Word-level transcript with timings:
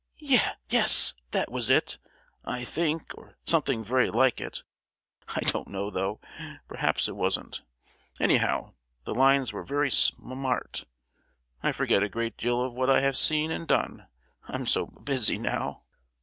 "Ye—yes, 0.17 1.13
that 1.29 1.51
was 1.51 1.69
it, 1.69 1.99
I 2.43 2.63
think, 2.65 3.11
or 3.13 3.37
something 3.45 3.83
very 3.83 4.09
like 4.09 4.41
it. 4.41 4.63
I 5.35 5.41
don't 5.41 5.67
know, 5.67 5.91
though—perhaps 5.91 7.07
it 7.07 7.15
wasn't. 7.15 7.61
Anyhow, 8.19 8.73
the 9.03 9.13
lines 9.13 9.53
were 9.53 9.61
very 9.63 9.91
sm—art. 9.91 10.85
I 11.61 11.71
forget 11.71 12.01
a 12.01 12.09
good 12.09 12.35
deal 12.35 12.63
of 12.63 12.73
what 12.73 12.89
I 12.89 13.01
have 13.01 13.15
seen 13.15 13.51
and 13.51 13.67
done. 13.67 14.07
I'm 14.47 14.65
so 14.65 14.87
b—busy 14.87 15.37
now!" 15.37 15.83